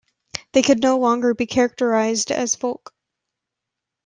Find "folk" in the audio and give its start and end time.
2.55-2.95